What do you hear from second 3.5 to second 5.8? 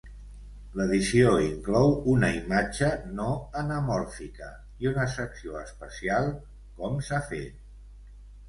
anamòrfica i una secció